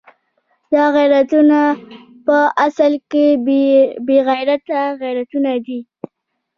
[0.73, 1.59] دا غیرتونه
[2.25, 3.25] په اصل کې
[4.07, 5.79] بې غیرته غیرتونه دي.